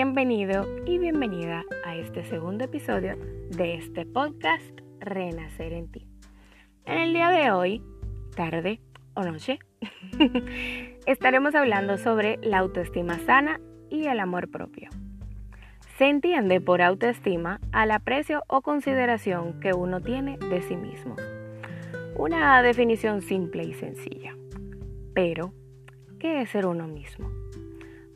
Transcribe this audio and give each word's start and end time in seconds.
Bienvenido 0.00 0.64
y 0.86 0.96
bienvenida 0.98 1.64
a 1.84 1.96
este 1.96 2.22
segundo 2.22 2.62
episodio 2.62 3.16
de 3.50 3.74
este 3.74 4.06
podcast 4.06 4.62
Renacer 5.00 5.72
en 5.72 5.90
ti. 5.90 6.06
En 6.84 6.98
el 6.98 7.12
día 7.12 7.30
de 7.30 7.50
hoy, 7.50 7.82
tarde 8.36 8.80
o 9.14 9.24
noche, 9.24 9.58
estaremos 11.06 11.56
hablando 11.56 11.98
sobre 11.98 12.38
la 12.42 12.58
autoestima 12.58 13.18
sana 13.26 13.60
y 13.90 14.06
el 14.06 14.20
amor 14.20 14.48
propio. 14.48 14.88
Se 15.96 16.08
entiende 16.08 16.60
por 16.60 16.80
autoestima 16.80 17.58
al 17.72 17.90
aprecio 17.90 18.44
o 18.46 18.62
consideración 18.62 19.58
que 19.58 19.72
uno 19.72 20.00
tiene 20.00 20.38
de 20.38 20.62
sí 20.62 20.76
mismo. 20.76 21.16
Una 22.16 22.62
definición 22.62 23.20
simple 23.20 23.64
y 23.64 23.74
sencilla. 23.74 24.36
Pero, 25.12 25.52
¿qué 26.20 26.42
es 26.42 26.50
ser 26.50 26.66
uno 26.66 26.86
mismo? 26.86 27.37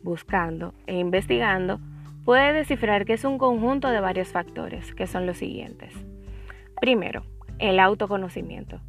Buscando 0.03 0.75
e 0.87 0.99
investigando, 0.99 1.81
puede 2.25 2.53
descifrar 2.53 3.05
que 3.05 3.15
es 3.15 3.25
un 3.25 3.39
conjunto 3.39 3.89
de 3.89 4.01
varios 4.01 4.29
factores, 4.29 4.95
que 4.95 5.07
son 5.07 5.27
los 5.27 5.39
siguientes. 5.39 5.93
Primero, 6.81 7.25
el 7.59 7.79
autoconocimiento, 7.81 8.81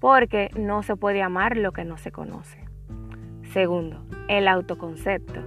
porque 0.00 0.50
no 0.56 0.82
se 0.82 0.96
puede 0.96 1.22
amar 1.22 1.56
lo 1.56 1.72
que 1.72 1.84
no 1.84 1.96
se 1.96 2.12
conoce. 2.12 2.64
Segundo, 3.52 4.04
el 4.28 4.48
autoconcepto, 4.48 5.40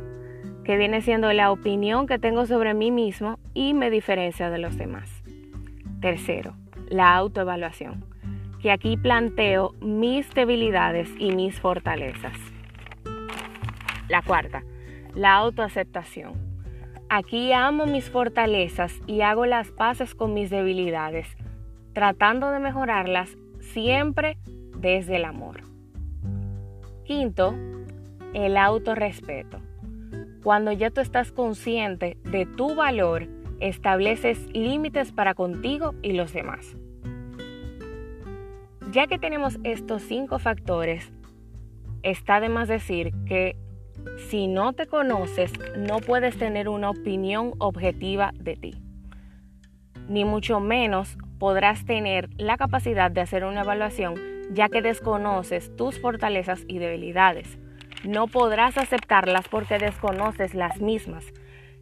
que 0.64 0.78
viene 0.78 1.02
siendo 1.02 1.32
la 1.34 1.52
opinión 1.52 2.08
que 2.08 2.20
tengo 2.20 2.46
sobre 2.46 2.74
mí 2.74 2.92
mismo 2.92 3.40
y 3.54 3.74
me 3.74 3.90
diferencia 3.90 4.50
de 4.50 4.60
los 4.60 4.78
demás. 4.78 5.10
Tercero, 6.00 6.54
la 6.90 7.16
autoevaluación, 7.16 8.06
que 8.62 8.72
aquí 8.72 8.98
planteo 8.98 9.74
mis 9.82 10.34
debilidades 10.34 11.10
y 11.18 11.32
mis 11.32 11.60
fortalezas. 11.60 12.38
La 14.10 14.22
cuarta, 14.22 14.64
la 15.16 15.36
autoaceptación. 15.36 16.34
Aquí 17.10 17.52
amo 17.54 17.86
mis 17.86 18.10
fortalezas 18.10 18.94
y 19.08 19.22
hago 19.22 19.46
las 19.46 19.72
paces 19.72 20.14
con 20.14 20.34
mis 20.34 20.50
debilidades, 20.50 21.28
tratando 21.94 22.52
de 22.52 22.60
mejorarlas 22.60 23.36
siempre 23.60 24.38
desde 24.78 25.16
el 25.16 25.26
amor. 25.26 25.64
Quinto, 27.04 27.56
el 28.34 28.58
autorrespeto. 28.58 29.60
Cuando 30.44 30.72
ya 30.72 30.92
tú 30.92 31.02
estás 31.02 31.32
consciente 31.32 32.18
de 32.24 32.46
tu 32.46 32.76
valor, 32.76 33.28
estableces 33.60 34.48
límites 34.54 35.12
para 35.12 35.34
contigo 35.34 35.96
y 36.02 36.14
los 36.14 36.32
demás. 36.32 36.78
Ya 38.92 39.08
que 39.08 39.20
tenemos 39.20 39.60
estos 39.64 40.02
cinco 40.04 40.40
factores, 40.40 41.12
está 42.04 42.40
de 42.40 42.50
más 42.50 42.68
decir 42.68 43.12
que 43.26 43.56
si 44.30 44.48
no 44.48 44.74
te 44.74 44.88
conoces, 44.88 45.52
no 45.78 46.00
puedes 46.00 46.38
tener 46.38 46.70
una 46.70 46.90
opinión 46.90 47.54
objetiva 47.60 48.32
de 48.36 48.56
ti. 48.56 48.74
Ni 50.08 50.26
mucho 50.26 50.60
menos 50.60 51.18
podrás 51.38 51.86
tener 51.86 52.30
la 52.38 52.58
capacidad 52.58 53.12
de 53.12 53.22
hacer 53.22 53.44
una 53.46 53.62
evaluación 53.62 54.16
ya 54.52 54.70
que 54.70 54.82
desconoces 54.82 55.76
tus 55.76 56.00
fortalezas 56.00 56.64
y 56.68 56.80
debilidades. 56.80 57.58
No 58.04 58.28
podrás 58.28 58.78
aceptarlas 58.78 59.48
porque 59.48 59.78
desconoces 59.78 60.54
las 60.54 60.82
mismas, 60.82 61.26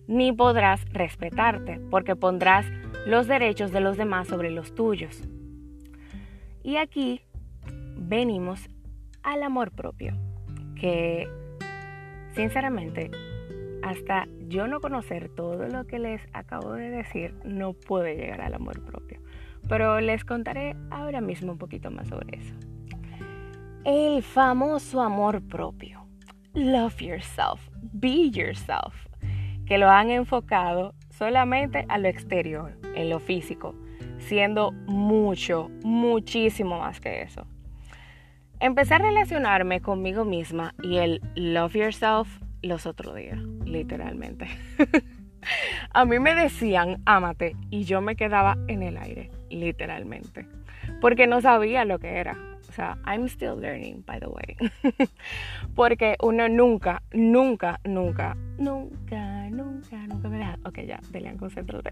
ni 0.07 0.31
podrás 0.31 0.83
respetarte 0.91 1.79
porque 1.89 2.15
pondrás 2.15 2.65
los 3.05 3.27
derechos 3.27 3.71
de 3.71 3.81
los 3.81 3.97
demás 3.97 4.27
sobre 4.27 4.51
los 4.51 4.75
tuyos. 4.75 5.23
Y 6.63 6.77
aquí 6.77 7.21
venimos 7.95 8.67
al 9.23 9.43
amor 9.43 9.71
propio, 9.71 10.13
que 10.75 11.29
Sinceramente, 12.37 13.09
hasta 13.81 14.27
yo 14.47 14.67
no 14.67 14.79
conocer 14.79 15.27
todo 15.29 15.67
lo 15.67 15.87
que 15.87 15.97
les 15.97 16.21
acabo 16.33 16.73
de 16.73 16.91
decir, 16.91 17.33
no 17.43 17.73
puedo 17.73 18.05
llegar 18.05 18.41
al 18.41 18.53
amor 18.53 18.85
propio. 18.85 19.19
Pero 19.67 19.99
les 20.01 20.23
contaré 20.23 20.75
ahora 20.91 21.19
mismo 21.19 21.53
un 21.53 21.57
poquito 21.57 21.89
más 21.89 22.09
sobre 22.09 22.37
eso. 22.37 22.53
El 23.85 24.21
famoso 24.21 25.01
amor 25.01 25.41
propio. 25.47 26.05
Love 26.53 27.01
yourself, 27.01 27.59
be 27.91 28.29
yourself. 28.29 28.93
Que 29.65 29.79
lo 29.79 29.89
han 29.89 30.11
enfocado 30.11 30.93
solamente 31.09 31.85
a 31.89 31.97
lo 31.97 32.07
exterior, 32.07 32.77
en 32.93 33.09
lo 33.09 33.19
físico, 33.19 33.73
siendo 34.19 34.73
mucho, 34.85 35.71
muchísimo 35.83 36.77
más 36.81 36.99
que 36.99 37.23
eso. 37.23 37.47
Empecé 38.59 38.95
a 38.95 38.97
relacionarme 38.97 39.81
conmigo 39.81 40.25
misma 40.25 40.73
y 40.81 40.97
el 40.97 41.21
love 41.35 41.75
yourself 41.75 42.27
los 42.63 42.87
otros 42.87 43.15
días, 43.15 43.37
literalmente. 43.65 44.47
a 45.93 46.05
mí 46.05 46.17
me 46.19 46.33
decían, 46.33 47.01
ámate, 47.05 47.55
y 47.69 47.83
yo 47.83 48.01
me 48.01 48.15
quedaba 48.15 48.57
en 48.67 48.81
el 48.81 48.97
aire, 48.97 49.29
literalmente, 49.51 50.47
porque 51.01 51.27
no 51.27 51.39
sabía 51.39 51.85
lo 51.85 51.99
que 51.99 52.17
era. 52.17 52.35
O 52.67 52.73
sea, 52.73 52.97
I'm 53.05 53.25
still 53.25 53.59
learning, 53.59 54.03
by 54.05 54.19
the 54.19 54.27
way. 54.27 54.57
porque 55.75 56.15
uno 56.21 56.49
nunca, 56.49 57.03
nunca, 57.11 57.79
nunca, 57.83 58.35
nunca, 58.57 59.49
nunca, 59.49 59.97
nunca 60.07 60.29
me 60.29 60.37
deja. 60.37 60.57
Ok, 60.65 60.79
ya, 60.85 60.99
Delian, 61.11 61.37
concéntrate. 61.37 61.91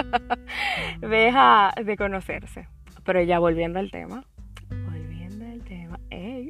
deja 1.00 1.72
de 1.82 1.96
conocerse. 1.96 2.68
Pero 3.04 3.22
ya 3.22 3.38
volviendo 3.38 3.78
al 3.78 3.90
tema, 3.90 4.24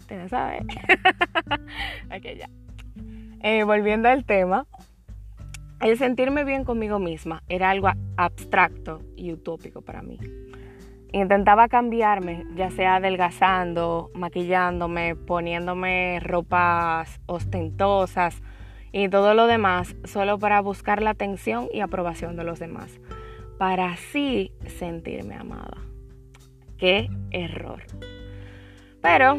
te 0.06 0.28
sabes. 0.28 0.62
ok, 2.06 2.24
ya. 2.38 2.48
Eh, 3.42 3.64
volviendo 3.64 4.08
al 4.08 4.24
tema, 4.24 4.66
el 5.80 5.98
sentirme 5.98 6.44
bien 6.44 6.64
conmigo 6.64 6.98
misma 6.98 7.42
era 7.48 7.70
algo 7.70 7.90
abstracto 8.16 9.00
y 9.16 9.32
utópico 9.32 9.82
para 9.82 10.02
mí. 10.02 10.18
Intentaba 11.12 11.68
cambiarme, 11.68 12.44
ya 12.56 12.70
sea 12.70 12.96
adelgazando, 12.96 14.10
maquillándome, 14.14 15.14
poniéndome 15.14 16.20
ropas 16.20 17.20
ostentosas 17.26 18.42
y 18.92 19.08
todo 19.08 19.34
lo 19.34 19.46
demás, 19.46 19.94
solo 20.04 20.38
para 20.38 20.60
buscar 20.60 21.02
la 21.02 21.10
atención 21.10 21.68
y 21.72 21.80
aprobación 21.80 22.36
de 22.36 22.44
los 22.44 22.58
demás, 22.58 22.98
para 23.58 23.92
así 23.92 24.52
sentirme 24.66 25.34
amada. 25.34 25.76
¡Qué 26.78 27.08
error! 27.30 27.82
Pero 29.02 29.38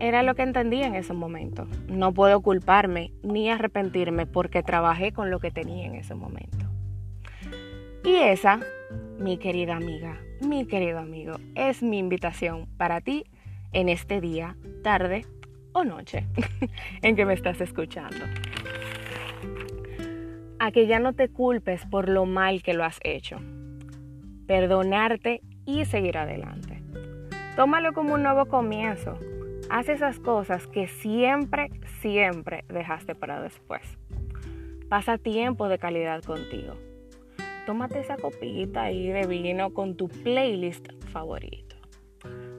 era 0.00 0.22
lo 0.22 0.34
que 0.34 0.42
entendía 0.42 0.86
en 0.86 0.94
ese 0.94 1.12
momento. 1.12 1.66
No 1.88 2.12
puedo 2.12 2.40
culparme 2.40 3.12
ni 3.22 3.50
arrepentirme 3.50 4.26
porque 4.26 4.62
trabajé 4.62 5.12
con 5.12 5.30
lo 5.30 5.40
que 5.40 5.50
tenía 5.50 5.86
en 5.86 5.94
ese 5.94 6.14
momento. 6.14 6.66
Y 8.04 8.14
esa, 8.14 8.60
mi 9.18 9.38
querida 9.38 9.76
amiga, 9.76 10.18
mi 10.40 10.66
querido 10.66 10.98
amigo, 10.98 11.34
es 11.54 11.82
mi 11.82 11.98
invitación 11.98 12.66
para 12.76 13.00
ti 13.00 13.24
en 13.72 13.88
este 13.88 14.20
día, 14.20 14.56
tarde 14.82 15.26
o 15.72 15.84
noche 15.84 16.24
en 17.02 17.16
que 17.16 17.24
me 17.24 17.34
estás 17.34 17.60
escuchando. 17.60 18.24
A 20.60 20.70
que 20.72 20.86
ya 20.86 20.98
no 20.98 21.12
te 21.12 21.28
culpes 21.28 21.84
por 21.86 22.08
lo 22.08 22.24
mal 22.24 22.62
que 22.62 22.74
lo 22.74 22.84
has 22.84 22.98
hecho. 23.02 23.38
Perdonarte 24.46 25.42
y 25.66 25.84
seguir 25.84 26.18
adelante. 26.18 26.82
Tómalo 27.56 27.92
como 27.92 28.14
un 28.14 28.22
nuevo 28.22 28.46
comienzo 28.46 29.18
Haz 29.70 29.88
esas 29.88 30.18
cosas 30.18 30.66
que 30.66 30.88
siempre, 30.88 31.70
siempre 32.00 32.64
dejaste 32.68 33.14
para 33.14 33.42
después. 33.42 33.82
Pasa 34.88 35.18
tiempo 35.18 35.68
de 35.68 35.78
calidad 35.78 36.22
contigo. 36.22 36.74
Tómate 37.66 38.00
esa 38.00 38.16
copita 38.16 38.84
ahí 38.84 39.08
de 39.08 39.26
vino 39.26 39.74
con 39.74 39.94
tu 39.94 40.08
playlist 40.08 40.88
favorito. 41.12 41.76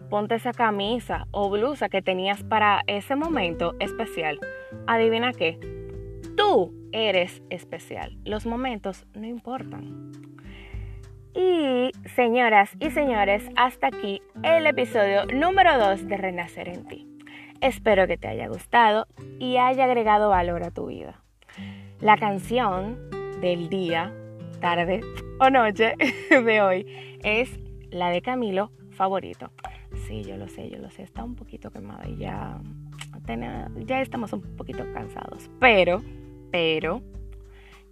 Ponte 0.09 0.35
esa 0.35 0.53
camisa 0.53 1.27
o 1.31 1.49
blusa 1.49 1.89
que 1.89 2.03
tenías 2.03 2.43
para 2.43 2.83
ese 2.85 3.15
momento 3.15 3.75
especial. 3.79 4.39
Adivina 4.85 5.33
qué. 5.33 5.59
Tú 6.37 6.73
eres 6.91 7.41
especial. 7.49 8.17
Los 8.23 8.45
momentos 8.45 9.07
no 9.15 9.25
importan. 9.25 10.11
Y 11.41 11.93
señoras 12.17 12.75
y 12.81 12.89
señores, 12.89 13.49
hasta 13.55 13.87
aquí 13.87 14.21
el 14.43 14.67
episodio 14.67 15.25
número 15.25 15.79
2 15.79 16.09
de 16.09 16.17
Renacer 16.17 16.67
en 16.67 16.85
ti. 16.85 17.07
Espero 17.61 18.07
que 18.07 18.17
te 18.17 18.27
haya 18.27 18.49
gustado 18.49 19.07
y 19.39 19.55
haya 19.55 19.85
agregado 19.85 20.27
valor 20.27 20.63
a 20.63 20.71
tu 20.71 20.87
vida. 20.87 21.23
La 22.01 22.17
canción 22.17 23.09
del 23.39 23.69
día, 23.69 24.13
tarde 24.59 24.99
o 25.39 25.49
noche 25.49 25.95
de 26.29 26.61
hoy 26.61 27.19
es 27.23 27.57
la 27.89 28.09
de 28.09 28.21
Camilo 28.21 28.71
favorito. 28.91 29.49
Sí, 30.07 30.25
yo 30.25 30.35
lo 30.35 30.49
sé, 30.49 30.69
yo 30.69 30.77
lo 30.79 30.89
sé, 30.89 31.03
está 31.03 31.23
un 31.23 31.35
poquito 31.35 31.71
quemada 31.71 32.05
y 32.05 32.17
ya, 32.17 32.59
ya 33.85 34.01
estamos 34.01 34.33
un 34.33 34.41
poquito 34.57 34.83
cansados. 34.93 35.49
Pero, 35.61 36.01
pero, 36.51 37.01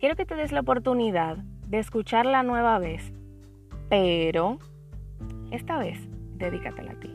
quiero 0.01 0.17
que 0.17 0.25
te 0.25 0.35
des 0.35 0.51
la 0.51 0.59
oportunidad 0.59 1.37
de 1.37 1.79
escucharla 1.79 2.43
nueva 2.43 2.77
vez 2.79 3.13
pero 3.89 4.59
esta 5.51 5.77
vez 5.77 5.99
dedícatela 6.35 6.91
a 6.91 6.99
ti, 6.99 7.13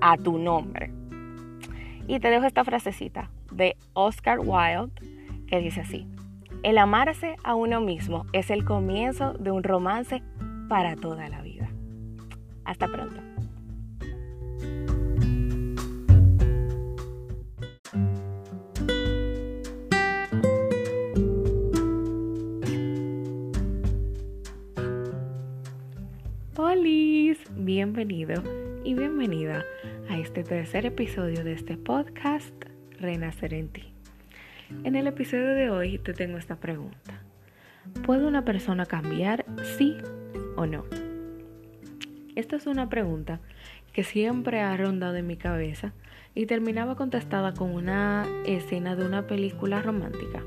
a 0.00 0.16
tu 0.16 0.38
nombre. 0.38 0.92
Y 2.06 2.20
te 2.20 2.28
dejo 2.28 2.44
esta 2.44 2.64
frasecita 2.64 3.30
de 3.50 3.76
Oscar 3.94 4.40
Wilde 4.40 4.92
que 5.46 5.60
dice 5.60 5.80
así, 5.80 6.06
El 6.62 6.78
amarse 6.78 7.36
a 7.44 7.54
uno 7.54 7.80
mismo 7.80 8.26
es 8.32 8.50
el 8.50 8.64
comienzo 8.64 9.34
de 9.34 9.50
un 9.50 9.62
romance 9.62 10.22
para 10.68 10.96
toda 10.96 11.28
la 11.28 11.42
vida. 11.42 11.68
Hasta 12.64 12.88
pronto. 12.88 13.33
Bienvenida 29.26 29.64
a 30.10 30.18
este 30.18 30.44
tercer 30.44 30.84
episodio 30.84 31.44
de 31.44 31.54
este 31.54 31.78
podcast 31.78 32.52
Renacer 33.00 33.54
en 33.54 33.70
ti. 33.70 33.84
En 34.82 34.96
el 34.96 35.06
episodio 35.06 35.54
de 35.54 35.70
hoy 35.70 35.96
te 35.96 36.12
tengo 36.12 36.36
esta 36.36 36.56
pregunta. 36.56 37.22
¿Puede 38.04 38.26
una 38.26 38.44
persona 38.44 38.84
cambiar 38.84 39.46
sí 39.78 39.96
o 40.56 40.66
no? 40.66 40.84
Esta 42.36 42.56
es 42.56 42.66
una 42.66 42.90
pregunta 42.90 43.40
que 43.94 44.04
siempre 44.04 44.60
ha 44.60 44.76
rondado 44.76 45.16
en 45.16 45.26
mi 45.26 45.38
cabeza 45.38 45.94
y 46.34 46.44
terminaba 46.44 46.94
contestada 46.94 47.54
con 47.54 47.70
una 47.70 48.26
escena 48.44 48.94
de 48.94 49.06
una 49.06 49.26
película 49.26 49.80
romántica. 49.80 50.42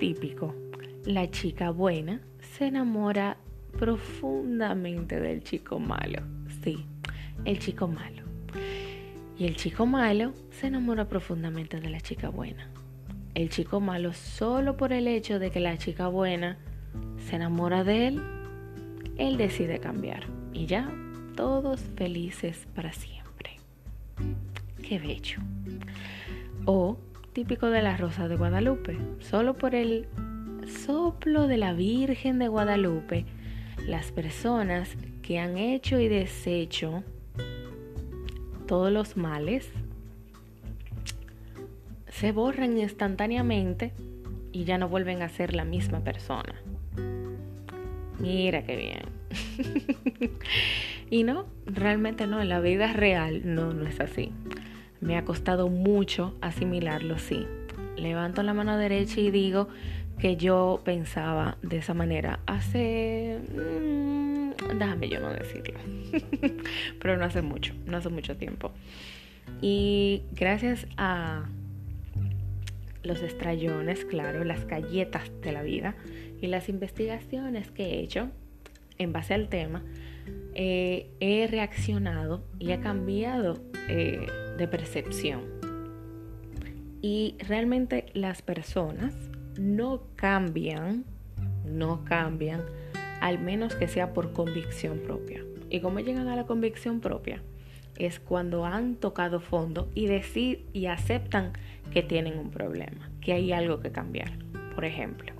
Típico, 0.00 0.52
la 1.04 1.30
chica 1.30 1.70
buena 1.70 2.22
se 2.40 2.66
enamora 2.66 3.36
profundamente 3.78 5.20
del 5.20 5.44
chico 5.44 5.78
malo. 5.78 6.24
Sí, 6.64 6.84
el 7.44 7.58
chico 7.58 7.88
malo. 7.88 8.22
Y 9.36 9.46
el 9.46 9.56
chico 9.56 9.86
malo 9.86 10.32
se 10.50 10.68
enamora 10.68 11.08
profundamente 11.08 11.80
de 11.80 11.90
la 11.90 12.00
chica 12.00 12.28
buena 12.28 12.68
el 13.34 13.48
chico 13.48 13.80
malo 13.80 14.12
solo 14.12 14.76
por 14.76 14.92
el 14.92 15.08
hecho 15.08 15.38
de 15.38 15.50
que 15.50 15.60
la 15.60 15.76
chica 15.76 16.08
buena 16.08 16.56
se 17.18 17.36
enamora 17.36 17.84
de 17.84 18.08
él, 18.08 18.22
él 19.18 19.36
decide 19.36 19.80
cambiar. 19.80 20.24
Y 20.52 20.66
ya, 20.66 20.88
todos 21.36 21.80
felices 21.96 22.68
para 22.74 22.92
siempre. 22.92 23.58
Qué 24.82 24.98
bello. 24.98 25.38
O 26.64 26.96
típico 27.32 27.66
de 27.66 27.82
la 27.82 27.96
Rosa 27.96 28.28
de 28.28 28.36
Guadalupe, 28.36 28.96
solo 29.18 29.54
por 29.54 29.74
el 29.74 30.06
soplo 30.86 31.48
de 31.48 31.56
la 31.56 31.72
Virgen 31.72 32.38
de 32.38 32.48
Guadalupe, 32.48 33.26
las 33.88 34.12
personas 34.12 34.96
que 35.22 35.40
han 35.40 35.58
hecho 35.58 35.98
y 35.98 36.06
deshecho 36.06 37.02
todos 38.66 38.92
los 38.92 39.16
males 39.16 39.70
se 42.08 42.32
borran 42.32 42.78
instantáneamente 42.78 43.92
y 44.52 44.64
ya 44.64 44.78
no 44.78 44.88
vuelven 44.88 45.22
a 45.22 45.28
ser 45.28 45.54
la 45.54 45.64
misma 45.64 46.00
persona. 46.00 46.54
Mira 48.18 48.62
qué 48.64 48.76
bien. 48.76 50.30
y 51.10 51.24
no, 51.24 51.46
realmente 51.66 52.26
no, 52.26 52.40
en 52.40 52.48
la 52.48 52.60
vida 52.60 52.92
real 52.92 53.42
no, 53.44 53.72
no 53.72 53.86
es 53.86 54.00
así. 54.00 54.32
Me 55.00 55.16
ha 55.18 55.24
costado 55.24 55.68
mucho 55.68 56.34
asimilarlo, 56.40 57.18
sí. 57.18 57.46
Levanto 57.96 58.42
la 58.42 58.54
mano 58.54 58.76
derecha 58.78 59.20
y 59.20 59.30
digo 59.30 59.68
que 60.18 60.36
yo 60.36 60.80
pensaba 60.84 61.58
de 61.62 61.78
esa 61.78 61.94
manera 61.94 62.40
hace... 62.46 63.40
Mm, 63.52 64.78
déjame 64.78 65.08
yo 65.08 65.20
no 65.20 65.30
decirlo. 65.30 65.78
Pero 67.00 67.16
no 67.16 67.24
hace 67.24 67.42
mucho, 67.42 67.74
no 67.86 67.96
hace 67.96 68.08
mucho 68.08 68.36
tiempo. 68.36 68.72
Y 69.60 70.22
gracias 70.32 70.86
a 70.96 71.48
los 73.02 73.22
estrellones, 73.22 74.04
claro, 74.04 74.44
las 74.44 74.66
galletas 74.66 75.30
de 75.42 75.52
la 75.52 75.62
vida 75.62 75.94
y 76.40 76.46
las 76.46 76.68
investigaciones 76.68 77.70
que 77.70 77.84
he 77.84 78.00
hecho 78.00 78.30
en 78.98 79.12
base 79.12 79.34
al 79.34 79.48
tema, 79.48 79.82
eh, 80.54 81.10
he 81.20 81.46
reaccionado 81.46 82.44
y 82.58 82.72
he 82.72 82.80
cambiado 82.80 83.60
eh, 83.88 84.26
de 84.56 84.68
percepción. 84.68 85.42
Y 87.02 87.36
realmente 87.46 88.06
las 88.14 88.40
personas 88.40 89.14
no 89.58 90.02
cambian, 90.16 91.04
no 91.66 92.04
cambian, 92.04 92.62
al 93.20 93.38
menos 93.38 93.74
que 93.74 93.88
sea 93.88 94.14
por 94.14 94.32
convicción 94.32 95.00
propia. 95.00 95.44
¿Y 95.74 95.80
cómo 95.80 95.98
llegan 95.98 96.28
a 96.28 96.36
la 96.36 96.46
convicción 96.46 97.00
propia? 97.00 97.42
Es 97.96 98.20
cuando 98.20 98.64
han 98.64 98.94
tocado 98.94 99.40
fondo 99.40 99.90
y, 99.92 100.06
decir, 100.06 100.66
y 100.72 100.86
aceptan 100.86 101.52
que 101.90 102.00
tienen 102.00 102.38
un 102.38 102.52
problema, 102.52 103.10
que 103.20 103.32
hay 103.32 103.50
algo 103.50 103.80
que 103.80 103.90
cambiar. 103.90 104.30
Por 104.76 104.84
ejemplo, 104.84 105.32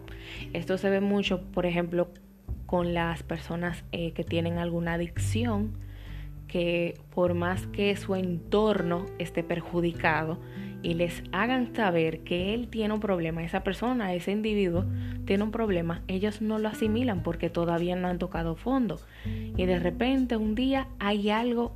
esto 0.53 0.77
se 0.77 0.91
ve 0.91 1.01
mucho, 1.01 1.41
por 1.53 1.67
ejemplo, 1.67 2.09
con 2.67 2.95
las 2.95 3.23
personas 3.23 3.85
eh, 3.93 4.11
que 4.11 4.25
tienen 4.25 4.59
alguna 4.59 4.95
adicción, 4.95 5.79
que 6.49 6.99
por 7.15 7.35
más 7.35 7.69
que 7.69 7.95
su 7.95 8.17
entorno 8.17 9.07
esté 9.21 9.45
perjudicado 9.45 10.41
y 10.85 10.93
les 10.93 11.25
hagan 11.33 11.75
saber 11.75 12.21
que 12.21 12.53
él 12.53 12.69
tiene 12.69 12.93
un 12.93 13.01
problema, 13.01 13.43
esa 13.43 13.65
persona, 13.65 14.13
ese 14.13 14.33
individuo 14.33 14.85
tiene 15.25 15.43
un 15.43 15.51
problema, 15.51 16.03
ellos 16.09 16.43
no 16.43 16.59
lo 16.59 16.69
asimilan 16.69 17.23
porque 17.23 17.49
todavía 17.49 17.97
no 17.97 18.07
han 18.07 18.19
tocado 18.19 18.55
fondo. 18.55 19.01
Y 19.25 19.65
de 19.65 19.79
repente 19.79 20.37
un 20.37 20.55
día 20.55 20.89
hay 20.99 21.31
algo 21.31 21.75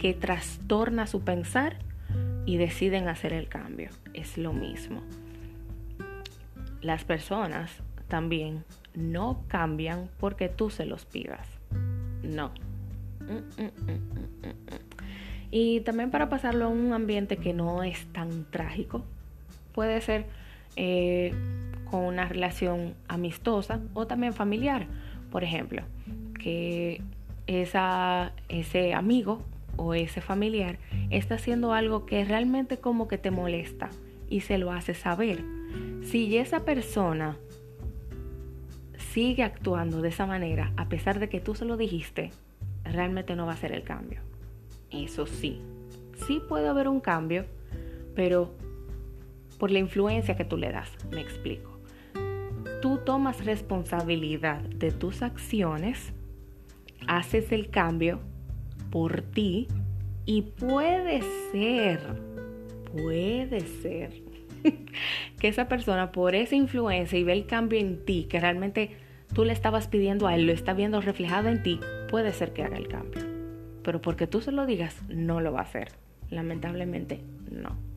que 0.00 0.12
trastorna 0.12 1.06
su 1.06 1.22
pensar 1.22 1.78
y 2.46 2.56
deciden 2.56 3.06
hacer 3.06 3.32
el 3.32 3.48
cambio. 3.48 3.90
Es 4.12 4.36
lo 4.36 4.52
mismo. 4.52 5.02
Las 6.82 7.04
personas 7.04 7.70
también 8.08 8.64
no 8.92 9.44
cambian 9.46 10.08
porque 10.18 10.48
tú 10.48 10.68
se 10.68 10.84
los 10.84 11.04
pidas. 11.04 11.46
No. 12.24 12.50
Mm, 13.20 13.62
mm, 13.62 13.92
mm, 13.92 14.87
y 15.50 15.80
también 15.80 16.10
para 16.10 16.28
pasarlo 16.28 16.66
a 16.66 16.68
un 16.68 16.92
ambiente 16.92 17.36
que 17.36 17.52
no 17.52 17.82
es 17.82 18.06
tan 18.12 18.44
trágico, 18.50 19.04
puede 19.72 20.00
ser 20.00 20.26
eh, 20.76 21.32
con 21.90 22.04
una 22.04 22.26
relación 22.26 22.94
amistosa 23.08 23.80
o 23.94 24.06
también 24.06 24.32
familiar. 24.32 24.86
Por 25.30 25.44
ejemplo, 25.44 25.82
que 26.38 27.00
esa, 27.46 28.32
ese 28.48 28.94
amigo 28.94 29.42
o 29.76 29.94
ese 29.94 30.20
familiar 30.20 30.78
está 31.10 31.36
haciendo 31.36 31.72
algo 31.72 32.04
que 32.04 32.24
realmente 32.24 32.78
como 32.78 33.08
que 33.08 33.18
te 33.18 33.30
molesta 33.30 33.88
y 34.28 34.40
se 34.40 34.58
lo 34.58 34.72
hace 34.72 34.94
saber. 34.94 35.42
Si 36.02 36.36
esa 36.36 36.64
persona 36.64 37.36
sigue 39.12 39.42
actuando 39.42 40.02
de 40.02 40.10
esa 40.10 40.26
manera, 40.26 40.72
a 40.76 40.88
pesar 40.88 41.18
de 41.18 41.28
que 41.28 41.40
tú 41.40 41.54
se 41.54 41.64
lo 41.64 41.76
dijiste, 41.76 42.30
realmente 42.84 43.36
no 43.36 43.46
va 43.46 43.52
a 43.52 43.56
ser 43.56 43.72
el 43.72 43.82
cambio. 43.82 44.20
Eso 44.90 45.26
sí, 45.26 45.60
sí 46.26 46.40
puede 46.48 46.68
haber 46.68 46.88
un 46.88 47.00
cambio, 47.00 47.44
pero 48.14 48.54
por 49.58 49.70
la 49.70 49.78
influencia 49.78 50.36
que 50.36 50.44
tú 50.44 50.56
le 50.56 50.70
das, 50.70 50.90
me 51.10 51.20
explico. 51.20 51.78
Tú 52.80 52.98
tomas 53.04 53.44
responsabilidad 53.44 54.60
de 54.60 54.92
tus 54.92 55.22
acciones, 55.22 56.12
haces 57.06 57.52
el 57.52 57.70
cambio 57.70 58.20
por 58.90 59.22
ti 59.22 59.68
y 60.24 60.42
puede 60.42 61.22
ser, 61.52 62.00
puede 62.92 63.60
ser 63.60 64.12
que 65.40 65.48
esa 65.48 65.68
persona 65.68 66.12
por 66.12 66.34
esa 66.34 66.54
influencia 66.54 67.18
y 67.18 67.24
ve 67.24 67.32
el 67.32 67.46
cambio 67.46 67.78
en 67.78 68.04
ti 68.04 68.26
que 68.28 68.40
realmente 68.40 68.96
tú 69.34 69.44
le 69.44 69.52
estabas 69.52 69.88
pidiendo 69.88 70.26
a 70.26 70.34
él, 70.34 70.46
lo 70.46 70.52
está 70.52 70.72
viendo 70.72 71.00
reflejado 71.00 71.48
en 71.48 71.62
ti, 71.62 71.80
puede 72.10 72.32
ser 72.32 72.52
que 72.52 72.62
haga 72.62 72.76
el 72.76 72.88
cambio. 72.88 73.27
Pero 73.82 74.00
porque 74.00 74.26
tú 74.26 74.40
se 74.40 74.52
lo 74.52 74.66
digas, 74.66 74.96
no 75.08 75.40
lo 75.40 75.52
va 75.52 75.60
a 75.60 75.62
hacer. 75.62 75.88
Lamentablemente, 76.30 77.22
no. 77.50 77.87